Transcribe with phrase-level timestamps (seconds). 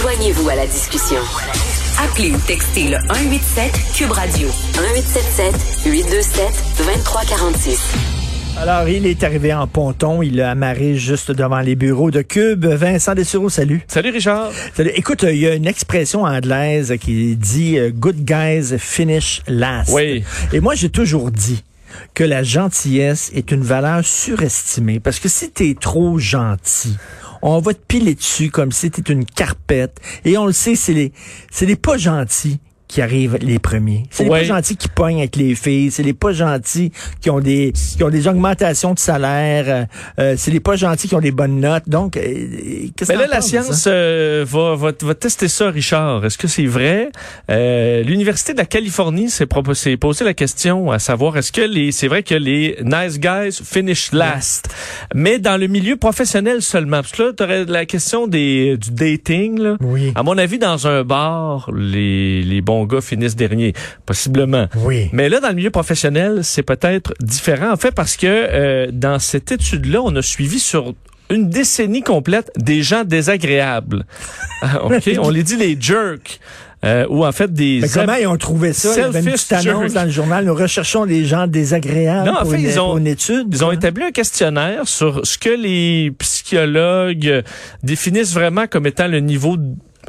[0.00, 1.20] Joignez-vous à la discussion.
[2.02, 6.44] Appelez ou textez le 187 Cube Radio 1877 827
[6.78, 7.94] 2346.
[8.56, 12.64] Alors, il est arrivé en ponton, il a amarré juste devant les bureaux de Cube.
[12.64, 13.82] Vincent Dessureau, salut.
[13.88, 14.50] Salut Richard.
[14.74, 14.90] Salut.
[14.94, 19.92] Écoute, il y a une expression anglaise qui dit euh, Good guys finish last.
[19.92, 20.24] Oui.
[20.54, 21.62] Et moi, j'ai toujours dit
[22.14, 24.98] que la gentillesse est une valeur surestimée.
[24.98, 26.96] Parce que si t'es trop gentil,
[27.42, 30.00] on va te piler dessus comme si t'étais une carpette.
[30.24, 31.12] Et on le sait, c'est les,
[31.50, 32.58] c'est les pas gentils
[32.90, 34.02] qui arrivent les premiers.
[34.10, 34.40] C'est les Ouais.
[34.40, 35.90] pas gentils qui pognent avec les filles.
[35.92, 36.90] C'est les pas gentils
[37.20, 39.64] qui ont des qui ont des augmentations de salaire.
[39.68, 39.84] Euh,
[40.18, 41.84] euh, c'est les pas gentils qui ont des bonnes notes.
[41.88, 42.20] Donc, euh,
[42.96, 46.24] qu'est-ce Mais là, la science euh, va, va, va tester ça, Richard.
[46.24, 47.10] Est-ce que c'est vrai?
[47.50, 52.08] Euh, L'Université de la Californie s'est posé la question à savoir est-ce que les c'est
[52.08, 54.68] vrai que les nice guys finish last,
[55.14, 57.02] mais dans le milieu professionnel seulement.
[57.02, 59.60] Parce que là, tu aurais la question des, du dating.
[59.60, 59.76] Là.
[59.80, 60.12] Oui.
[60.16, 63.72] À mon avis, dans un bar, les, les bons gars finissent derniers,
[64.06, 64.66] possiblement.
[64.76, 65.08] Oui.
[65.12, 69.18] Mais là, dans le milieu professionnel, c'est peut-être différent, en fait, parce que euh, dans
[69.18, 70.94] cette étude-là, on a suivi sur
[71.30, 74.04] une décennie complète des gens désagréables.
[74.62, 75.10] Ah, OK?
[75.22, 76.38] on les dit les jerks.
[76.84, 77.78] Euh, ou en fait des...
[77.82, 78.90] Mais comment ils ont trouvé ça?
[78.94, 79.92] Il y avait une petite annonce jerk.
[79.92, 80.44] dans le journal.
[80.46, 83.46] Nous recherchons des gens désagréables Non, en pour, fait, une, ils ont- pour une étude.
[83.52, 87.42] Ils ont établi un questionnaire sur ce que les psychologues
[87.82, 89.56] définissent vraiment comme étant le niveau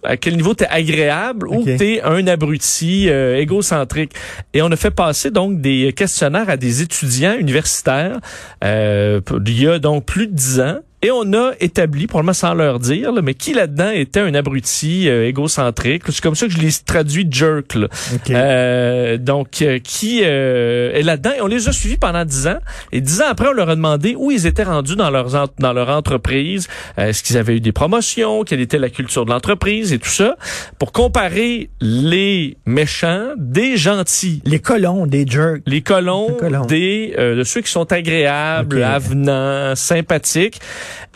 [0.03, 1.55] à quel niveau t'es agréable Ok.
[1.57, 4.13] ou t'es un abruti euh, égocentrique.
[4.53, 8.19] Et on a fait passer donc des questionnaires à des étudiants universitaires
[8.63, 10.79] euh, il y a donc plus de dix ans.
[11.03, 15.09] Et on a établi, probablement sans leur dire, là, mais qui là-dedans était un abruti
[15.09, 16.03] euh, égocentrique.
[16.09, 17.73] C'est comme ça que je l'ai traduit jerk.
[17.73, 17.88] Là.
[18.13, 18.30] OK.
[18.30, 21.31] Euh, donc, euh, qui euh, est là-dedans.
[21.38, 22.59] Et on les a suivis pendant dix ans.
[22.91, 25.47] Et dix ans après, on leur a demandé où ils étaient rendus dans, leurs en-
[25.59, 26.67] dans leur entreprise.
[26.99, 28.44] Euh, Est-ce qu'ils avaient eu des promotions?
[28.44, 29.94] Quelle était la culture de l'entreprise?
[29.94, 30.35] Et tout ça?
[30.77, 34.41] Pour comparer les méchants des gentils.
[34.45, 35.63] les colons, des jerks.
[35.66, 36.66] Les colons, Les colons.
[36.66, 40.59] des euh, de ceux qui sont agréables, avenants, sympathiques.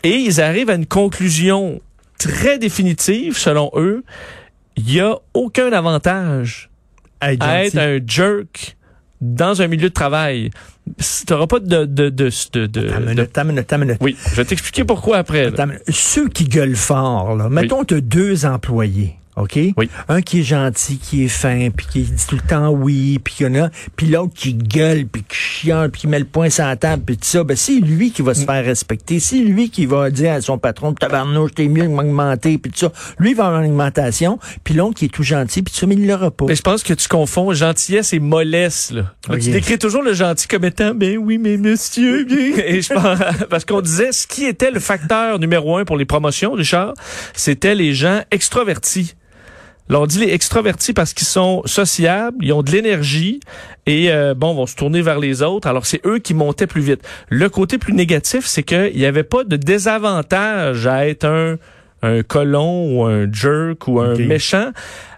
[0.03, 1.81] Et ils arrivent à une conclusion
[2.17, 4.03] très définitive, selon eux.
[4.77, 6.69] Il y a aucun avantage
[7.21, 7.33] à
[7.65, 8.75] être un jerk
[9.21, 10.49] dans un milieu de travail.
[10.99, 11.85] Tu n'auras pas de...
[11.85, 13.97] de, de, de, de- Attends une de- minute, attends minute, minute.
[14.01, 15.49] Oui, je vais t'expliquer pourquoi après.
[15.65, 15.81] minute.
[15.89, 19.15] Ceux qui gueulent fort, là, mettons tu as deux employés.
[19.35, 19.59] OK?
[19.77, 19.89] Oui.
[20.07, 23.33] Un qui est gentil, qui est fin, puis qui dit tout le temps oui, puis
[23.35, 26.25] qu'il y en a, puis l'autre qui gueule, puis qui chiale, puis qui met le
[26.25, 28.35] poing sur la table, puis tout ça, ben c'est lui qui va Mm.
[28.35, 29.19] se faire respecter.
[29.19, 32.79] C'est lui qui va dire à son patron, tabarnouche, t'es mieux de m'augmenter, puis tout
[32.79, 32.91] ça.
[33.19, 35.87] Lui, il va avoir une augmentation, puis l'autre qui est tout gentil, puis tout ça,
[35.87, 36.45] mais il l'aura pas.
[36.47, 38.91] Mais je pense que tu confonds gentillesse et mollesse.
[38.91, 39.13] Là.
[39.39, 42.53] Tu décris toujours le gentil comme étant, ben oui, mais monsieur, bien.
[42.65, 43.19] Et je pense,
[43.49, 46.93] parce qu'on disait, ce qui était le facteur numéro un pour les promotions, Richard,
[47.33, 49.15] c'était les gens extrovertis.
[49.87, 53.39] Là, on dit les extrovertis parce qu'ils sont sociables, ils ont de l'énergie
[53.85, 55.67] et euh, bon, vont se tourner vers les autres.
[55.67, 57.01] Alors, c'est eux qui montaient plus vite.
[57.29, 61.57] Le côté plus négatif, c'est qu'il n'y avait pas de désavantage à être un
[62.05, 64.71] un colon ou un jerk ou un méchant.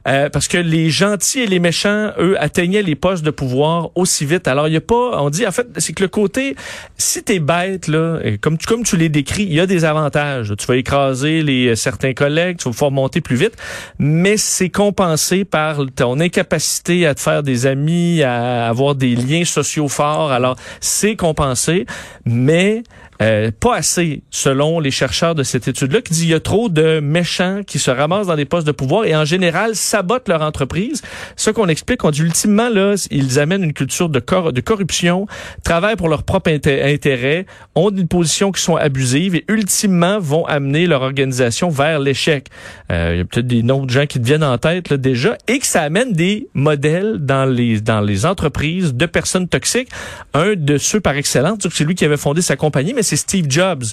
[0.08, 4.26] Euh, parce que les gentils et les méchants, eux, atteignaient les postes de pouvoir aussi
[4.26, 4.48] vite.
[4.48, 6.56] Alors, il y a pas, on dit, en fait, c'est que le côté,
[6.98, 9.84] si t'es bête, là, et comme tu, comme tu les décris, il y a des
[9.84, 10.54] avantages.
[10.58, 13.58] Tu vas écraser les, certains collègues, tu vas pouvoir monter plus vite,
[14.00, 19.44] mais c'est compensé par ton incapacité à te faire des amis, à avoir des liens
[19.44, 20.32] sociaux forts.
[20.32, 21.86] Alors, c'est compensé,
[22.26, 22.84] mais
[23.22, 26.70] euh, pas assez, selon les chercheurs de cette étude-là, qui dit il y a trop
[26.70, 30.42] de méchants qui se ramassent dans des postes de pouvoir et en général sabotent leur
[30.42, 31.02] entreprise.
[31.36, 35.28] Ce qu'on explique, on dit ultimement, là, ils amènent une culture de, cor- de corruption,
[35.64, 37.46] travaillent pour leur propre inté- intérêt,
[37.76, 42.48] ont des positions qui sont abusives et ultimement vont amener leur organisation vers l'échec.
[42.92, 44.98] Euh, il y a peut-être des noms de gens qui te viennent en tête là,
[44.98, 49.90] déjà et que ça amène des modèles dans les, dans les entreprises de personnes toxiques.
[50.34, 53.46] Un de ceux par excellence, c'est lui qui avait fondé sa compagnie, mais c'est Steve
[53.50, 53.84] Jobs.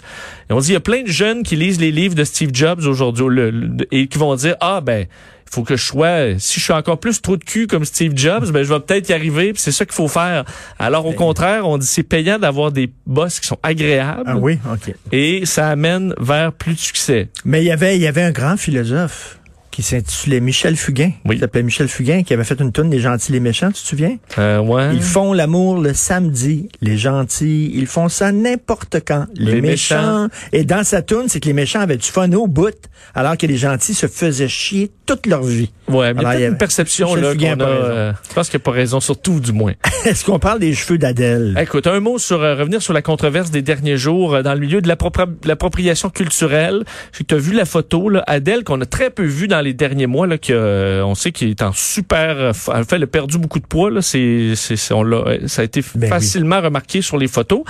[0.50, 2.50] Et on dit, il y a plein de jeunes qui lisent les livres de Steve
[2.52, 5.06] Jobs aujourd'hui et qui vont dire, ah ben,
[5.46, 8.12] il faut que je sois, si je suis encore plus trop de cul comme Steve
[8.16, 10.44] Jobs, ben je vais peut-être y arriver, puis c'est ça qu'il faut faire.
[10.80, 14.58] Alors au contraire, on dit c'est payant d'avoir des boss qui sont agréables Ah oui,
[14.72, 14.92] OK.
[15.12, 17.28] et ça amène vers plus de succès.
[17.44, 19.38] Mais il y avait, il y avait un grand philosophe
[19.74, 21.10] qui s'intitulait Michel Fugain.
[21.24, 21.34] Oui.
[21.36, 23.86] Il s'appelait Michel Fugain, qui avait fait une tonne des gentils les méchants, tu te
[23.88, 24.16] souviens?
[24.38, 24.94] Euh, ouais.
[24.94, 27.72] Ils font l'amour le samedi, les gentils.
[27.74, 30.28] Ils font ça n'importe quand, les, Les méchants.
[30.52, 32.72] Et dans sa tourne, c'est que les méchants avaient du fun au bout,
[33.16, 35.70] alors que les gentils se faisaient chier toute leur vie.
[35.88, 37.60] Ouais, mais il y Alors, a il y a- une perception Michel là Fugain qu'on
[37.62, 37.66] a.
[37.66, 39.72] euh, je pense qu'il n'y a pas raison sur tout, du moins.
[40.04, 41.58] Est-ce qu'on parle des cheveux d'Adèle?
[41.60, 44.60] Écoute, un mot sur euh, revenir sur la controverse des derniers jours euh, dans le
[44.60, 46.84] milieu de l'appropri- l'appropriation culturelle.
[47.12, 49.74] Je tu as vu la photo, là, Adèle, qu'on a très peu vu dans les
[49.74, 52.36] derniers mois, là, euh, on sait qu'il est en super...
[52.38, 53.90] euh, En fait, elle a perdu beaucoup de poids.
[53.90, 56.08] Là, c'est, c'est, c'est- on l'a, euh, ça a été Ben oui.
[56.08, 57.62] facilement remarqué sur les photos.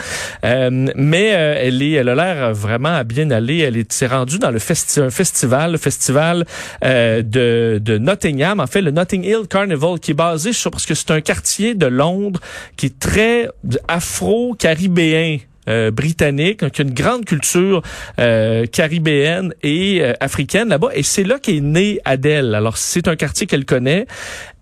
[0.45, 3.59] Euh, mais euh, elle, est, elle a l'air vraiment à bien aller.
[3.61, 6.45] Elle est, s'est rendue dans le festi- un festival, le festival
[6.85, 10.71] euh, de, de Nottingham, en fait, le Notting Hill Carnival, qui est basé sur...
[10.71, 12.41] Parce que c'est un quartier de Londres
[12.77, 13.49] qui est très
[13.89, 15.39] afro-caribéen.
[15.69, 17.83] Euh, britannique, a une grande culture
[18.19, 22.55] euh, caribéenne et euh, africaine là-bas, et c'est là qu'est née Adèle.
[22.55, 24.07] Alors c'est un quartier qu'elle connaît,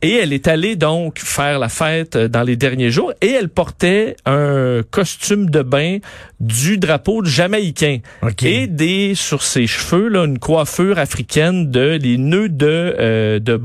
[0.02, 4.16] et elle est allée donc faire la fête dans les derniers jours, et elle portait
[4.26, 5.98] un costume de bain
[6.40, 8.42] du drapeau jamaïcain OK.
[8.42, 13.56] et des sur ses cheveux là une coiffure africaine de les nœuds de euh, de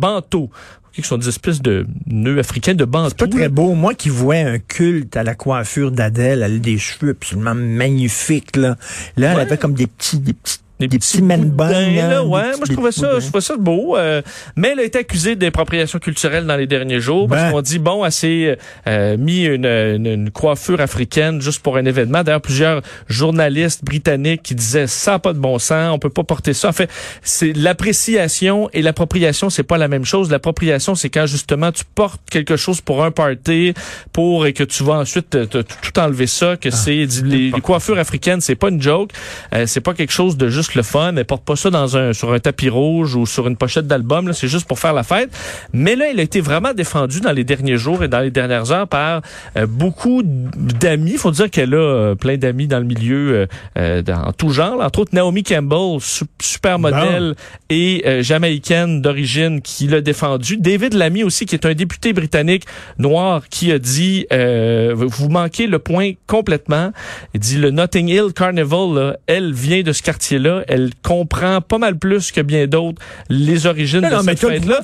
[1.02, 3.16] qui sont des espèces de nœuds africains de banteau.
[3.16, 3.74] Pas très beau.
[3.74, 8.56] Moi qui vois un culte à la coiffure d'Adèle, elle a des cheveux absolument magnifiques,
[8.56, 8.78] là.
[9.16, 12.42] Là, elle avait comme des petits, des petits, Des, des petits buns, boudins, là, ouais,
[12.52, 13.20] petits- moi je trouvais petits ça, boudins.
[13.20, 14.22] je trouvais ça beau, euh,
[14.56, 17.52] mais elle a été accusée d'appropriation culturelle dans les derniers jours parce Ben.
[17.52, 18.58] qu'on dit bon, elle s'est
[18.88, 22.24] euh, mis une, une, une coiffure africaine juste pour un événement.
[22.24, 26.24] D'ailleurs, plusieurs journalistes britanniques qui disaient ça a pas de bon sens, on peut pas
[26.24, 26.70] porter ça.
[26.70, 26.90] En fait,
[27.24, 30.30] c'est l'appréciation et l'appropriation, c'est pas la même chose.
[30.30, 33.74] L'appropriation, c'est quand justement tu portes quelque chose pour un party,
[34.14, 36.58] pour et que tu vas ensuite te- te- tout enlever ça, Ah.
[36.58, 39.12] que c'est les, les coiffures africaines, c'est pas une joke,
[39.54, 41.16] euh, c'est pas quelque chose de juste le fun.
[41.16, 44.34] Elle porte pas ça dans un sur un tapis rouge ou sur une pochette d'album.
[44.34, 45.30] C'est juste pour faire la fête.
[45.74, 48.72] Mais là, elle a été vraiment défendue dans les derniers jours et dans les dernières
[48.72, 49.22] heures par
[49.58, 51.18] euh, beaucoup d'amis.
[51.18, 53.46] Faut dire qu'elle a euh, plein d'amis dans le milieu, euh,
[53.78, 54.81] euh, dans tout genre.
[54.81, 57.36] Entre autres, Naomi Campbell, su- super modèle
[57.69, 60.58] et jamaïcaine d'origine, qui l'a défendue.
[60.58, 62.64] David Lamy aussi, qui est un député britannique
[62.98, 66.92] noir, qui a dit euh, vous manquez le point complètement.
[67.34, 71.77] Il dit le Notting Hill Carnival, là, elle vient de ce quartier-là, elle comprend pas
[71.77, 74.81] mal plus que bien d'autres les origines Non, de mais cette fête-là.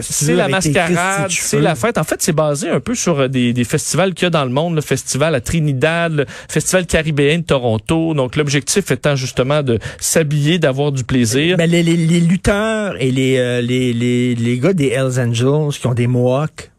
[0.00, 1.98] C'est la mascarade, c'est la fête.
[1.98, 4.44] En fait, c'est basé un peu sur euh, des, des festivals qu'il y a dans
[4.44, 4.74] le monde.
[4.74, 8.14] Le festival à Trinidad, le festival caribéen de Toronto.
[8.14, 11.56] Donc, l'objectif étant justement de s'habiller, d'avoir du plaisir.
[11.56, 15.78] Ben, les, les, les lutteurs et les, euh, les, les, les gars des Hells Angels
[15.78, 16.70] qui ont des mohawks,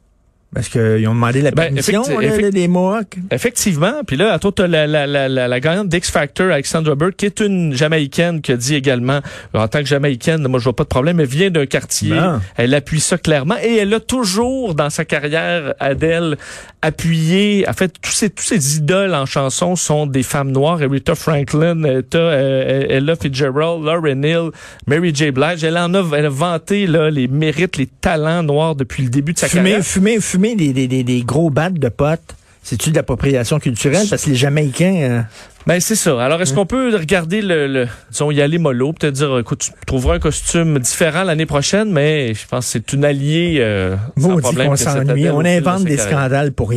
[0.56, 3.18] parce qu'ils ont demandé la Ben, permission, effecti- là, effect- des mohawks.
[3.30, 4.02] Effectivement.
[4.08, 7.18] Puis là, à toi, t'as la, la, la, la, la gagnante d'X Factor, Alexandra Burke,
[7.18, 9.20] qui est une Jamaïcaine, qui a dit également,
[9.54, 12.16] en tant que Jamaïcaine, moi, je vois pas de problème, elle vient d'un quartier.
[12.58, 13.56] Elle appuie ça clairement.
[13.64, 16.38] Et elle a toujours, dans sa carrière, Adèle,
[16.82, 20.82] appuyé, en fait, tous ces, tous ces idoles en chanson sont des femmes noires.
[20.82, 24.52] Aretha Franklin, euh, euh, Ella Fitzgerald, Lauryn Hill,
[24.88, 25.32] Mary J.
[25.32, 25.64] Blige.
[25.64, 29.34] Elle en a, elle a vanté, là, les mérites, les talents noirs depuis le début
[29.34, 29.84] de sa Fumer, carrière.
[29.86, 32.36] fumer, fumer des, des, des, des gros battes de potes.
[32.64, 34.08] C'est-tu de l'appropriation culturelle?
[34.10, 34.96] Parce que les Jamaïcains...
[34.96, 35.22] euh,
[35.68, 36.20] Ben c'est ça.
[36.24, 39.72] Alors est-ce qu'on peut regarder le, le disons y aller mollo, peut-être dire écoute tu
[39.86, 44.38] trouveras un costume différent l'année prochaine, mais je pense que c'est une alliée euh, sans
[44.38, 45.30] problème cette s'ennuie.
[45.30, 46.74] On invente des scandales pour